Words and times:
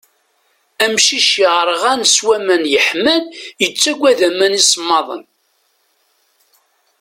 Amcic 0.83 1.29
yerɣan 1.41 2.01
s 2.13 2.15
waman 2.25 2.63
yeḥman, 2.73 3.23
yettaggad 3.61 4.19
aman 4.27 4.57
isemmaḍen. 4.61 5.23